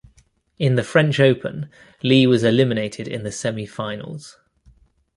In 0.57 0.73
the 0.73 0.83
French 0.83 1.19
Open 1.19 1.69
Lee 2.01 2.25
was 2.25 2.43
eliminated 2.43 3.07
in 3.07 3.21
the 3.21 3.31
semi-finals. 3.31 4.35